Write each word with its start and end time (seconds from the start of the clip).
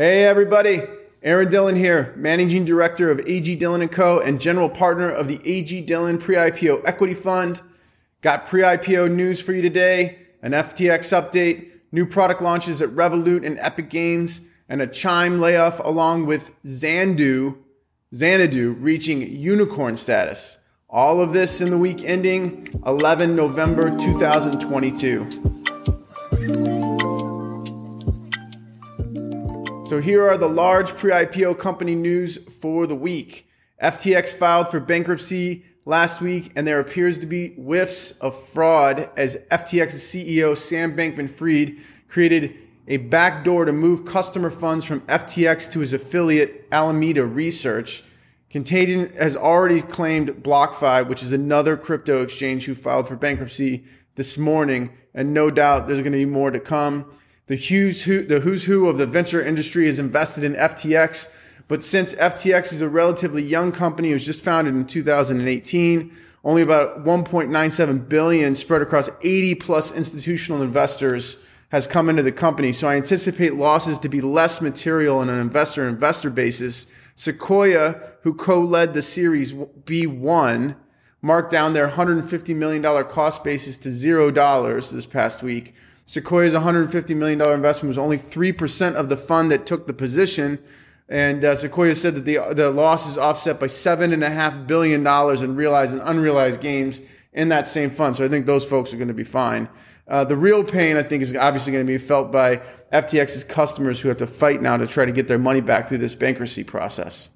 Hey 0.00 0.22
everybody, 0.22 0.82
Aaron 1.24 1.50
Dillon 1.50 1.74
here, 1.74 2.14
Managing 2.16 2.64
Director 2.64 3.10
of 3.10 3.20
AG 3.26 3.56
Dillon 3.56 3.88
& 3.88 3.88
Co. 3.88 4.20
and 4.20 4.40
General 4.40 4.68
Partner 4.68 5.10
of 5.10 5.26
the 5.26 5.40
AG 5.44 5.80
Dillon 5.80 6.18
Pre-IPO 6.18 6.82
Equity 6.86 7.14
Fund. 7.14 7.60
Got 8.20 8.46
pre-IPO 8.46 9.12
news 9.12 9.42
for 9.42 9.52
you 9.52 9.60
today, 9.60 10.18
an 10.40 10.52
FTX 10.52 11.12
update, 11.20 11.70
new 11.90 12.06
product 12.06 12.40
launches 12.40 12.80
at 12.80 12.90
Revolut 12.90 13.44
and 13.44 13.58
Epic 13.58 13.90
Games, 13.90 14.42
and 14.68 14.80
a 14.80 14.86
Chime 14.86 15.40
layoff 15.40 15.80
along 15.80 16.26
with 16.26 16.52
Xanadu, 16.64 17.58
Xanadu 18.14 18.76
reaching 18.78 19.22
unicorn 19.22 19.96
status. 19.96 20.58
All 20.88 21.20
of 21.20 21.32
this 21.32 21.60
in 21.60 21.70
the 21.70 21.76
week 21.76 22.04
ending 22.04 22.68
11 22.86 23.34
November 23.34 23.90
2022. 23.90 25.47
So 29.88 30.02
here 30.02 30.28
are 30.28 30.36
the 30.36 30.50
large 30.50 30.94
pre-IPO 30.96 31.58
company 31.58 31.94
news 31.94 32.36
for 32.36 32.86
the 32.86 32.94
week. 32.94 33.48
FTX 33.82 34.34
filed 34.34 34.68
for 34.68 34.80
bankruptcy 34.80 35.64
last 35.86 36.20
week, 36.20 36.52
and 36.54 36.66
there 36.66 36.78
appears 36.78 37.16
to 37.16 37.26
be 37.26 37.54
whiffs 37.54 38.10
of 38.18 38.38
fraud 38.38 39.08
as 39.16 39.38
FTX's 39.50 40.02
CEO 40.02 40.54
Sam 40.54 40.94
Bankman-Fried 40.94 41.78
created 42.06 42.54
a 42.86 42.98
backdoor 42.98 43.64
to 43.64 43.72
move 43.72 44.04
customer 44.04 44.50
funds 44.50 44.84
from 44.84 45.00
FTX 45.06 45.72
to 45.72 45.80
his 45.80 45.94
affiliate 45.94 46.66
Alameda 46.70 47.24
Research. 47.24 48.04
Contagion 48.50 49.10
has 49.14 49.36
already 49.36 49.80
claimed 49.80 50.42
BlockFi, 50.42 51.08
which 51.08 51.22
is 51.22 51.32
another 51.32 51.78
crypto 51.78 52.22
exchange 52.22 52.66
who 52.66 52.74
filed 52.74 53.08
for 53.08 53.16
bankruptcy 53.16 53.86
this 54.16 54.36
morning, 54.36 54.90
and 55.14 55.32
no 55.32 55.50
doubt 55.50 55.86
there's 55.86 56.00
going 56.00 56.12
to 56.12 56.18
be 56.18 56.26
more 56.26 56.50
to 56.50 56.60
come. 56.60 57.10
The 57.48 57.56
who's 57.56 58.04
who, 58.04 58.22
the 58.22 58.40
who's 58.40 58.64
who 58.64 58.88
of 58.88 58.98
the 58.98 59.06
venture 59.06 59.42
industry 59.42 59.86
is 59.86 59.98
invested 59.98 60.44
in 60.44 60.52
FTX. 60.54 61.34
But 61.66 61.82
since 61.82 62.14
FTX 62.14 62.72
is 62.74 62.82
a 62.82 62.88
relatively 62.88 63.42
young 63.42 63.72
company, 63.72 64.10
it 64.10 64.14
was 64.14 64.26
just 64.26 64.44
founded 64.44 64.74
in 64.74 64.86
2018, 64.86 66.12
only 66.44 66.62
about 66.62 67.04
1.97 67.04 68.08
billion 68.08 68.54
spread 68.54 68.82
across 68.82 69.08
80 69.22 69.54
plus 69.56 69.92
institutional 69.92 70.62
investors 70.62 71.38
has 71.70 71.86
come 71.86 72.08
into 72.08 72.22
the 72.22 72.32
company. 72.32 72.72
So 72.72 72.88
I 72.88 72.96
anticipate 72.96 73.54
losses 73.54 73.98
to 74.00 74.08
be 74.08 74.20
less 74.20 74.60
material 74.60 75.18
on 75.18 75.28
an 75.28 75.38
investor 75.38 75.88
investor 75.88 76.30
basis. 76.30 76.86
Sequoia, 77.14 78.00
who 78.22 78.34
co-led 78.34 78.94
the 78.94 79.02
series 79.02 79.52
B1, 79.52 80.76
marked 81.20 81.50
down 81.50 81.72
their 81.72 81.88
$150 81.88 82.54
million 82.54 82.82
cost 83.04 83.42
basis 83.42 83.76
to 83.78 83.88
$0 83.88 84.92
this 84.92 85.06
past 85.06 85.42
week 85.42 85.74
Sequoia's 86.08 86.54
$150 86.54 87.14
million 87.14 87.38
investment 87.38 87.90
was 87.90 87.98
only 87.98 88.16
3% 88.16 88.94
of 88.94 89.10
the 89.10 89.16
fund 89.18 89.52
that 89.52 89.66
took 89.66 89.86
the 89.86 89.92
position. 89.92 90.58
And 91.06 91.44
uh, 91.44 91.54
Sequoia 91.54 91.94
said 91.94 92.14
that 92.14 92.24
the, 92.24 92.38
the 92.54 92.70
loss 92.70 93.06
is 93.06 93.18
offset 93.18 93.60
by 93.60 93.66
$7.5 93.66 94.66
billion 94.66 95.06
in 95.06 95.54
realized 95.54 95.92
and 95.92 96.00
unrealized 96.02 96.62
gains 96.62 97.02
in 97.34 97.50
that 97.50 97.66
same 97.66 97.90
fund. 97.90 98.16
So 98.16 98.24
I 98.24 98.28
think 98.28 98.46
those 98.46 98.64
folks 98.64 98.94
are 98.94 98.96
going 98.96 99.08
to 99.08 99.14
be 99.14 99.22
fine. 99.22 99.68
Uh, 100.08 100.24
the 100.24 100.34
real 100.34 100.64
pain, 100.64 100.96
I 100.96 101.02
think, 101.02 101.22
is 101.22 101.36
obviously 101.36 101.74
going 101.74 101.86
to 101.86 101.92
be 101.92 101.98
felt 101.98 102.32
by 102.32 102.62
FTX's 102.90 103.44
customers 103.44 104.00
who 104.00 104.08
have 104.08 104.16
to 104.16 104.26
fight 104.26 104.62
now 104.62 104.78
to 104.78 104.86
try 104.86 105.04
to 105.04 105.12
get 105.12 105.28
their 105.28 105.38
money 105.38 105.60
back 105.60 105.88
through 105.88 105.98
this 105.98 106.14
bankruptcy 106.14 106.64
process. 106.64 107.28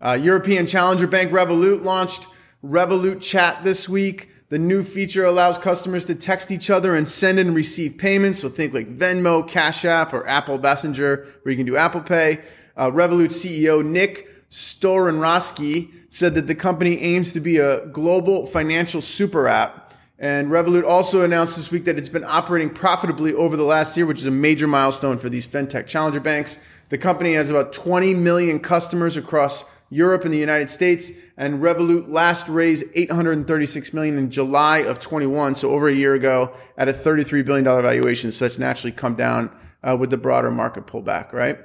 Uh, 0.00 0.18
European 0.20 0.66
challenger 0.66 1.06
bank 1.06 1.30
Revolut 1.30 1.84
launched 1.84 2.26
Revolut 2.64 3.22
Chat 3.22 3.62
this 3.62 3.88
week. 3.88 4.28
The 4.52 4.58
new 4.58 4.84
feature 4.84 5.24
allows 5.24 5.56
customers 5.56 6.04
to 6.04 6.14
text 6.14 6.50
each 6.50 6.68
other 6.68 6.94
and 6.94 7.08
send 7.08 7.38
and 7.38 7.54
receive 7.54 7.96
payments. 7.96 8.40
So 8.40 8.50
think 8.50 8.74
like 8.74 8.86
Venmo, 8.86 9.48
Cash 9.48 9.86
App, 9.86 10.12
or 10.12 10.28
Apple 10.28 10.58
Messenger, 10.58 11.26
where 11.40 11.50
you 11.52 11.56
can 11.56 11.64
do 11.64 11.78
Apple 11.78 12.02
Pay. 12.02 12.42
Uh, 12.76 12.90
Revolut 12.90 13.28
CEO 13.28 13.82
Nick 13.82 14.28
Storonsky 14.50 15.90
said 16.10 16.34
that 16.34 16.48
the 16.48 16.54
company 16.54 16.98
aims 16.98 17.32
to 17.32 17.40
be 17.40 17.56
a 17.56 17.86
global 17.86 18.44
financial 18.44 19.00
super 19.00 19.48
app. 19.48 19.94
And 20.18 20.50
Revolut 20.50 20.84
also 20.84 21.22
announced 21.22 21.56
this 21.56 21.72
week 21.72 21.86
that 21.86 21.96
it's 21.96 22.10
been 22.10 22.22
operating 22.22 22.68
profitably 22.68 23.32
over 23.32 23.56
the 23.56 23.64
last 23.64 23.96
year, 23.96 24.04
which 24.04 24.18
is 24.18 24.26
a 24.26 24.30
major 24.30 24.66
milestone 24.66 25.16
for 25.16 25.30
these 25.30 25.46
fintech 25.46 25.86
challenger 25.86 26.20
banks. 26.20 26.58
The 26.90 26.98
company 26.98 27.32
has 27.32 27.48
about 27.48 27.72
20 27.72 28.12
million 28.12 28.60
customers 28.60 29.16
across 29.16 29.64
Europe 29.92 30.24
and 30.24 30.32
the 30.32 30.38
United 30.38 30.70
States, 30.70 31.12
and 31.36 31.62
Revolut 31.62 32.08
last 32.08 32.48
raised 32.48 32.84
836 32.94 33.92
million 33.92 34.16
in 34.16 34.30
July 34.30 34.78
of 34.78 34.98
21, 35.00 35.54
so 35.54 35.70
over 35.70 35.88
a 35.88 35.92
year 35.92 36.14
ago, 36.14 36.54
at 36.78 36.88
a 36.88 36.92
33 36.92 37.42
billion 37.42 37.64
dollar 37.64 37.82
valuation. 37.82 38.32
So 38.32 38.46
that's 38.46 38.58
naturally 38.58 38.92
come 38.92 39.14
down 39.14 39.54
uh, 39.82 39.96
with 39.98 40.10
the 40.10 40.16
broader 40.16 40.50
market 40.50 40.86
pullback, 40.86 41.32
right? 41.32 41.58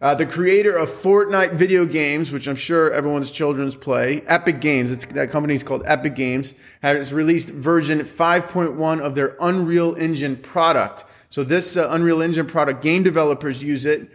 Uh, 0.00 0.14
the 0.14 0.26
creator 0.26 0.76
of 0.76 0.88
Fortnite 0.88 1.52
video 1.54 1.84
games, 1.84 2.30
which 2.30 2.46
I'm 2.46 2.56
sure 2.56 2.92
everyone's 2.92 3.32
children's 3.32 3.74
play, 3.74 4.22
Epic 4.28 4.60
Games, 4.60 4.92
it's, 4.92 5.04
that 5.06 5.30
company 5.30 5.54
is 5.54 5.64
called 5.64 5.82
Epic 5.86 6.14
Games, 6.14 6.54
has 6.82 7.12
released 7.12 7.50
version 7.50 7.98
5.1 8.00 9.00
of 9.00 9.16
their 9.16 9.36
Unreal 9.40 9.96
Engine 9.96 10.36
product. 10.36 11.04
So 11.30 11.42
this 11.42 11.76
uh, 11.76 11.88
Unreal 11.90 12.22
Engine 12.22 12.46
product, 12.46 12.80
game 12.80 13.02
developers 13.02 13.64
use 13.64 13.84
it 13.84 14.08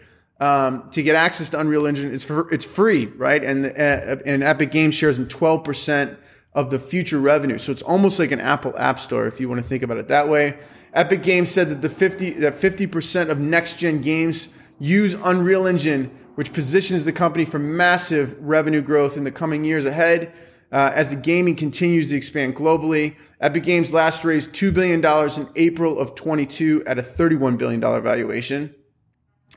um, 0.43 0.89
to 0.89 1.01
get 1.01 1.15
access 1.15 1.49
to 1.51 1.59
Unreal 1.59 1.87
Engine. 1.87 2.13
It's 2.13 2.25
for, 2.25 2.51
it's 2.53 2.65
free, 2.65 3.05
right? 3.05 3.41
And 3.41 3.65
uh, 3.65 4.17
and 4.25 4.43
Epic 4.43 4.71
Games 4.71 4.93
shares 4.93 5.17
in 5.17 5.27
12% 5.27 6.17
of 6.53 6.69
the 6.69 6.77
future 6.77 7.19
revenue. 7.19 7.57
So 7.57 7.71
it's 7.71 7.81
almost 7.81 8.19
like 8.19 8.31
an 8.31 8.41
Apple 8.41 8.77
App 8.77 8.99
Store 8.99 9.25
if 9.25 9.39
you 9.39 9.47
want 9.47 9.61
to 9.61 9.67
think 9.67 9.83
about 9.83 9.97
it 9.97 10.09
that 10.09 10.27
way. 10.27 10.59
Epic 10.93 11.23
Games 11.23 11.49
said 11.49 11.69
that 11.69 11.81
the 11.81 11.87
50 11.87 12.31
that 12.41 12.53
50% 12.53 13.29
of 13.29 13.39
next 13.39 13.79
gen 13.79 14.01
games 14.01 14.49
use 14.79 15.13
Unreal 15.23 15.65
Engine, 15.65 16.11
which 16.35 16.51
positions 16.51 17.05
the 17.05 17.13
company 17.13 17.45
for 17.45 17.57
massive 17.57 18.35
revenue 18.41 18.81
growth 18.81 19.15
in 19.15 19.23
the 19.23 19.31
coming 19.31 19.63
years 19.63 19.85
ahead. 19.85 20.33
Uh, 20.73 20.91
as 20.93 21.11
the 21.11 21.15
gaming 21.15 21.55
continues 21.55 22.09
to 22.09 22.17
expand 22.17 22.55
globally, 22.55 23.15
Epic 23.39 23.63
Games 23.63 23.93
last 23.93 24.25
raised 24.25 24.53
$2 24.53 24.73
billion 24.73 25.05
in 25.39 25.47
April 25.55 25.99
of 25.99 26.15
22 26.15 26.83
at 26.87 26.97
a 26.97 27.03
$31 27.03 27.59
billion 27.59 27.79
valuation. 27.79 28.73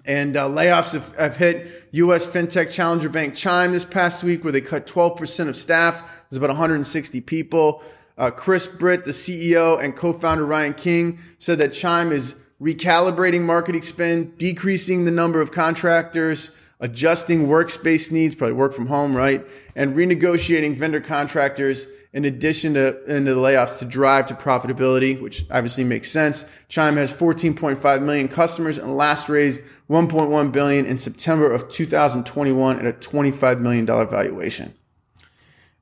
And 0.07 0.37
uh, 0.37 0.49
layoffs 0.49 0.93
have, 0.93 1.17
have, 1.19 1.37
hit 1.37 1.89
U.S. 1.93 2.27
fintech 2.27 2.73
challenger 2.73 3.09
bank 3.09 3.35
Chime 3.35 3.73
this 3.73 3.85
past 3.85 4.23
week, 4.23 4.45
where 4.45 4.53
they 4.53 4.61
cut 4.61 4.87
12% 4.87 5.49
of 5.49 5.57
staff. 5.57 6.25
There's 6.31 6.39
about 6.39 6.51
160 6.51 7.21
people. 7.23 7.83
Uh, 8.17 8.31
Chris 8.31 8.67
Britt, 8.67 9.05
the 9.05 9.11
CEO 9.11 9.83
and 9.83 9.97
co-founder 9.97 10.47
Ryan 10.47 10.75
King, 10.75 11.19
said 11.39 11.59
that 11.59 11.73
Chime 11.73 12.13
is 12.13 12.37
recalibrating 12.61 13.43
marketing 13.43 13.83
spend, 13.83 14.39
decreasing 14.39 15.05
the 15.05 15.11
number 15.11 15.41
of 15.41 15.53
contractors, 15.53 16.51
adjusting 16.81 17.47
workspace 17.47 18.13
needs, 18.13 18.35
probably 18.35 18.55
work 18.55 18.73
from 18.73 18.87
home, 18.87 19.17
right? 19.17 19.47
And 19.75 19.95
renegotiating 19.95 20.77
vendor 20.77 21.01
contractors 21.01 21.89
in 22.13 22.25
addition 22.25 22.75
to 22.75 23.03
into 23.05 23.35
the 23.35 23.41
layoffs 23.41 23.79
to 23.79 23.85
drive 23.85 24.27
to 24.27 24.35
profitability, 24.35 25.21
which 25.21 25.45
obviously 25.51 25.85
makes 25.85 26.11
sense. 26.11 26.65
Chime 26.69 26.97
has 26.97 27.13
14.5 27.13 28.03
million 28.03 28.29
customers 28.29 28.79
and 28.79 28.97
last 28.97 29.29
raised 29.29 29.65
1.1 29.89 30.53
billion 30.53 30.87
in 30.87 30.99
September 30.99 31.51
of 31.51 31.69
2021 31.69 32.79
at 32.79 32.87
a 32.87 32.93
25 32.93 33.61
million 33.61 33.85
dollar 33.85 34.07
valuation. 34.07 34.75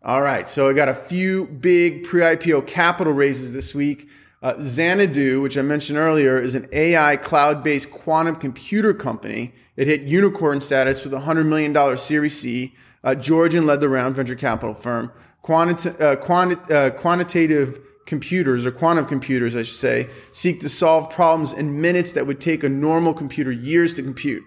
All 0.02 0.20
right, 0.20 0.46
so 0.46 0.68
I 0.68 0.74
got 0.74 0.90
a 0.90 0.94
few 0.94 1.46
big 1.46 2.04
pre-IPO 2.04 2.66
capital 2.66 3.14
raises 3.14 3.54
this 3.54 3.74
week. 3.74 4.10
Uh, 4.44 4.60
Xanadu, 4.60 5.40
which 5.40 5.56
I 5.56 5.62
mentioned 5.62 5.98
earlier, 5.98 6.38
is 6.38 6.54
an 6.54 6.66
AI 6.70 7.16
cloud-based 7.16 7.90
quantum 7.90 8.36
computer 8.36 8.92
company. 8.92 9.54
It 9.74 9.86
hit 9.86 10.02
unicorn 10.02 10.60
status 10.60 11.02
with 11.02 11.14
a 11.14 11.20
$100 11.20 11.46
million 11.46 11.96
Series 11.96 12.38
C. 12.38 12.74
Uh, 13.02 13.14
Georgian 13.14 13.64
led 13.64 13.80
the 13.80 13.88
round, 13.88 14.16
venture 14.16 14.34
capital 14.34 14.74
firm. 14.74 15.10
Quanti- 15.40 15.88
uh, 15.98 16.16
quanti- 16.16 16.74
uh, 16.74 16.90
quantitative 16.90 17.78
computers, 18.04 18.66
or 18.66 18.70
quantum 18.70 19.06
computers, 19.06 19.56
I 19.56 19.62
should 19.62 19.78
say, 19.78 20.10
seek 20.32 20.60
to 20.60 20.68
solve 20.68 21.08
problems 21.08 21.54
in 21.54 21.80
minutes 21.80 22.12
that 22.12 22.26
would 22.26 22.38
take 22.38 22.62
a 22.62 22.68
normal 22.68 23.14
computer 23.14 23.50
years 23.50 23.94
to 23.94 24.02
compute. 24.02 24.42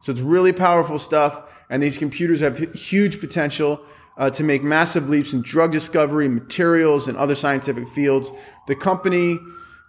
So 0.00 0.12
it's 0.12 0.22
really 0.22 0.54
powerful 0.54 0.98
stuff, 0.98 1.62
and 1.68 1.82
these 1.82 1.98
computers 1.98 2.40
have 2.40 2.56
huge 2.74 3.20
potential 3.20 3.82
uh, 4.16 4.30
to 4.30 4.44
make 4.44 4.62
massive 4.62 5.08
leaps 5.08 5.32
in 5.32 5.42
drug 5.42 5.72
discovery, 5.72 6.28
materials, 6.28 7.08
and 7.08 7.16
other 7.16 7.34
scientific 7.34 7.86
fields. 7.88 8.32
The 8.66 8.76
company 8.76 9.38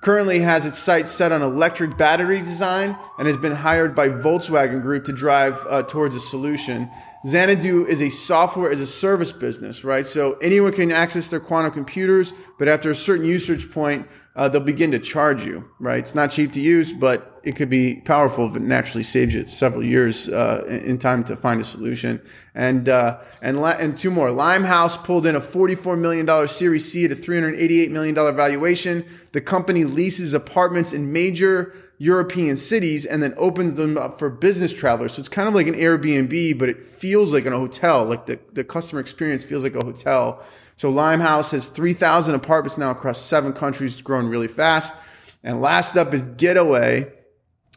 currently 0.03 0.39
has 0.39 0.65
its 0.65 0.77
sights 0.77 1.11
set 1.11 1.31
on 1.31 1.41
electric 1.41 1.97
battery 1.97 2.39
design 2.39 2.97
and 3.17 3.25
has 3.25 3.37
been 3.37 3.53
hired 3.53 3.95
by 3.95 4.09
Volkswagen 4.09 4.81
Group 4.81 5.05
to 5.05 5.13
drive 5.13 5.65
uh, 5.69 5.81
towards 5.83 6.13
a 6.13 6.19
solution. 6.19 6.89
Xanadu 7.25 7.85
is 7.85 8.01
a 8.01 8.09
software 8.09 8.69
as 8.69 8.81
a 8.81 8.87
service 8.87 9.31
business, 9.31 9.85
right? 9.85 10.05
So 10.05 10.33
anyone 10.41 10.73
can 10.73 10.91
access 10.91 11.29
their 11.29 11.39
quantum 11.39 11.71
computers, 11.71 12.33
but 12.59 12.67
after 12.67 12.89
a 12.89 12.95
certain 12.95 13.25
usage 13.25 13.71
point, 13.71 14.07
uh, 14.35 14.49
they'll 14.49 14.61
begin 14.61 14.91
to 14.91 14.99
charge 14.99 15.45
you, 15.45 15.69
right? 15.79 15.99
It's 15.99 16.15
not 16.15 16.31
cheap 16.31 16.51
to 16.51 16.59
use, 16.59 16.91
but 16.91 17.32
it 17.43 17.57
could 17.57 17.69
be 17.69 17.95
powerful 17.95 18.47
if 18.47 18.55
it 18.55 18.61
naturally 18.61 19.03
saves 19.03 19.35
you 19.35 19.45
several 19.47 19.83
years 19.83 20.29
uh, 20.29 20.63
in 20.67 20.97
time 20.97 21.25
to 21.25 21.35
find 21.35 21.59
a 21.59 21.63
solution. 21.65 22.21
And 22.55 22.87
uh, 22.87 23.21
and 23.41 23.57
and 23.57 23.97
two 23.97 24.11
more. 24.11 24.29
Limehome 24.29 25.03
pulled 25.03 25.27
in 25.27 25.35
a 25.35 25.41
$44 25.41 25.99
million 25.99 26.47
Series 26.47 26.89
C 26.91 27.05
at 27.05 27.11
a 27.11 27.15
$388 27.15 27.89
million 27.91 28.15
valuation. 28.15 29.05
The 29.33 29.41
company 29.41 29.83
leases 29.83 30.33
apartments 30.33 30.93
in 30.93 31.11
major 31.11 31.73
European 31.97 32.57
cities 32.57 33.05
and 33.05 33.21
then 33.21 33.33
opens 33.37 33.75
them 33.75 33.97
up 33.97 34.17
for 34.17 34.29
business 34.29 34.73
travelers. 34.73 35.13
So 35.13 35.19
it's 35.19 35.29
kind 35.29 35.47
of 35.47 35.53
like 35.53 35.67
an 35.67 35.75
Airbnb, 35.75 36.57
but 36.57 36.69
it 36.69 36.85
feels 36.85 37.33
like 37.33 37.45
a 37.45 37.51
hotel. 37.51 38.05
Like 38.05 38.25
the, 38.25 38.39
the 38.53 38.63
customer 38.63 39.01
experience 39.01 39.43
feels 39.43 39.63
like 39.63 39.75
a 39.75 39.83
hotel. 39.83 40.39
So 40.75 40.91
Limehome 40.91 41.51
has 41.51 41.69
3,000 41.69 42.35
apartments 42.35 42.77
now 42.77 42.91
across 42.91 43.19
seven 43.19 43.53
countries. 43.53 44.01
Growing 44.01 44.27
really 44.27 44.47
fast. 44.47 44.95
And 45.43 45.61
last 45.61 45.97
up 45.97 46.13
is 46.13 46.23
Getaway. 46.23 47.11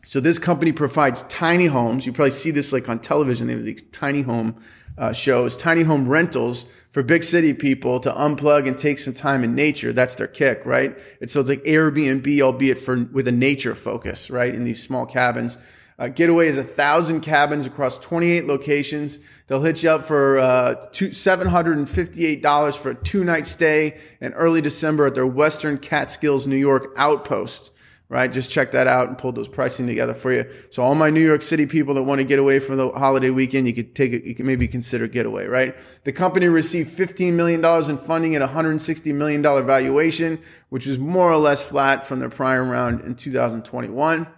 So 0.06 0.20
this 0.20 0.38
company 0.38 0.70
provides 0.70 1.24
tiny 1.24 1.66
homes. 1.66 2.06
You 2.06 2.12
probably 2.12 2.30
see 2.30 2.52
this 2.52 2.72
like 2.72 2.88
on 2.88 3.00
television. 3.00 3.48
They 3.48 3.54
have 3.54 3.64
these 3.64 3.82
tiny 3.82 4.22
home 4.22 4.54
uh, 4.96 5.12
shows, 5.12 5.56
tiny 5.56 5.82
home 5.82 6.08
rentals 6.08 6.62
for 6.92 7.02
big 7.02 7.24
city 7.24 7.52
people 7.52 7.98
to 7.98 8.12
unplug 8.12 8.68
and 8.68 8.78
take 8.78 9.00
some 9.00 9.14
time 9.14 9.42
in 9.42 9.56
nature. 9.56 9.92
That's 9.92 10.14
their 10.14 10.28
kick, 10.28 10.64
right? 10.64 10.96
It's 11.20 11.32
so 11.32 11.40
it's 11.40 11.48
like 11.48 11.64
Airbnb, 11.64 12.40
albeit 12.40 12.78
for 12.78 13.02
with 13.12 13.26
a 13.26 13.32
nature 13.32 13.74
focus, 13.74 14.30
right? 14.30 14.54
In 14.54 14.62
these 14.62 14.80
small 14.80 15.06
cabins. 15.06 15.58
Uh, 15.98 16.06
Getaway 16.06 16.46
is 16.46 16.56
a 16.56 16.62
thousand 16.62 17.22
cabins 17.22 17.66
across 17.66 17.98
28 17.98 18.46
locations. 18.46 19.18
They'll 19.48 19.62
hit 19.62 19.82
you 19.82 19.90
up 19.90 20.04
for 20.04 20.38
uh, 20.38 20.86
two, 20.92 21.08
$758 21.08 22.76
for 22.76 22.90
a 22.90 22.94
two 22.94 23.24
night 23.24 23.48
stay 23.48 23.98
in 24.20 24.34
early 24.34 24.60
December 24.60 25.06
at 25.06 25.16
their 25.16 25.26
Western 25.26 25.78
Catskills, 25.78 26.46
New 26.46 26.56
York 26.56 26.94
outpost 26.96 27.72
right? 28.08 28.32
Just 28.32 28.50
check 28.50 28.70
that 28.70 28.86
out 28.86 29.08
and 29.08 29.18
pull 29.18 29.32
those 29.32 29.48
pricing 29.48 29.86
together 29.86 30.14
for 30.14 30.32
you. 30.32 30.48
So 30.70 30.82
all 30.82 30.94
my 30.94 31.10
New 31.10 31.24
York 31.24 31.42
City 31.42 31.66
people 31.66 31.94
that 31.94 32.04
want 32.04 32.20
to 32.20 32.26
get 32.26 32.38
away 32.38 32.60
from 32.60 32.76
the 32.76 32.90
holiday 32.90 33.30
weekend, 33.30 33.66
you 33.66 33.74
could 33.74 33.96
take 33.96 34.12
it, 34.12 34.24
you 34.24 34.34
can 34.34 34.46
maybe 34.46 34.68
consider 34.68 35.08
getaway, 35.08 35.46
right? 35.46 35.76
The 36.04 36.12
company 36.12 36.46
received 36.46 36.96
$15 36.96 37.32
million 37.32 37.64
in 37.64 37.98
funding 37.98 38.36
at 38.36 38.48
$160 38.48 39.14
million 39.14 39.42
valuation, 39.42 40.40
which 40.68 40.86
is 40.86 40.98
more 40.98 41.32
or 41.32 41.38
less 41.38 41.64
flat 41.64 42.06
from 42.06 42.20
their 42.20 42.30
prior 42.30 42.62
round 42.64 43.00
in 43.00 43.16
2021. 43.16 44.28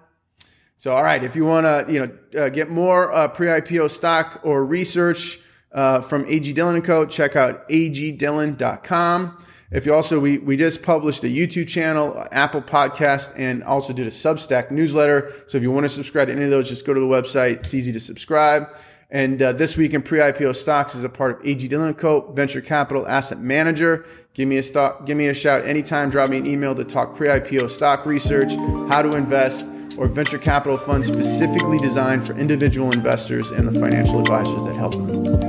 So, 0.78 0.92
all 0.92 1.02
right, 1.02 1.22
if 1.22 1.34
you 1.34 1.44
want 1.44 1.66
to, 1.66 1.92
you 1.92 2.06
know, 2.06 2.40
uh, 2.40 2.48
get 2.50 2.70
more 2.70 3.12
uh, 3.12 3.26
pre-IPO 3.28 3.90
stock 3.90 4.40
or 4.44 4.64
research 4.64 5.40
uh, 5.72 6.00
from 6.00 6.24
AG 6.26 6.52
Dillon 6.52 6.80
& 6.82 6.82
Co., 6.82 7.04
check 7.04 7.34
out 7.36 7.68
agdillon.com. 7.68 9.36
If 9.70 9.84
you 9.84 9.92
also, 9.92 10.18
we, 10.18 10.38
we 10.38 10.56
just 10.56 10.82
published 10.82 11.22
a 11.24 11.26
YouTube 11.26 11.68
channel, 11.68 12.26
Apple 12.32 12.62
podcast, 12.62 13.34
and 13.36 13.62
also 13.62 13.92
did 13.92 14.06
a 14.06 14.10
Substack 14.10 14.70
newsletter. 14.70 15.30
So 15.46 15.58
if 15.58 15.62
you 15.62 15.70
want 15.70 15.84
to 15.84 15.90
subscribe 15.90 16.28
to 16.28 16.34
any 16.34 16.44
of 16.44 16.50
those, 16.50 16.70
just 16.70 16.86
go 16.86 16.94
to 16.94 17.00
the 17.00 17.06
website. 17.06 17.58
It's 17.58 17.74
easy 17.74 17.92
to 17.92 18.00
subscribe. 18.00 18.68
And 19.10 19.40
uh, 19.40 19.52
this 19.52 19.76
week 19.76 19.94
in 19.94 20.02
pre-IPO 20.02 20.54
stocks 20.54 20.94
is 20.94 21.04
a 21.04 21.08
part 21.08 21.40
of 21.40 21.46
AG 21.46 21.66
Dillon 21.68 21.94
Co. 21.94 22.32
Venture 22.32 22.60
Capital 22.60 23.06
Asset 23.06 23.38
Manager. 23.38 24.04
Give 24.34 24.48
me 24.48 24.58
a 24.58 24.62
stock, 24.62 25.06
give 25.06 25.16
me 25.16 25.28
a 25.28 25.34
shout 25.34 25.64
anytime. 25.64 26.10
Drop 26.10 26.30
me 26.30 26.38
an 26.38 26.46
email 26.46 26.74
to 26.74 26.84
talk 26.84 27.14
pre-IPO 27.14 27.70
stock 27.70 28.06
research, 28.06 28.54
how 28.88 29.02
to 29.02 29.14
invest, 29.14 29.66
or 29.98 30.08
venture 30.08 30.38
capital 30.38 30.76
funds 30.76 31.06
specifically 31.06 31.78
designed 31.78 32.26
for 32.26 32.36
individual 32.36 32.92
investors 32.92 33.50
and 33.50 33.66
the 33.66 33.80
financial 33.80 34.20
advisors 34.20 34.64
that 34.64 34.76
help 34.76 34.92
them. 34.92 35.47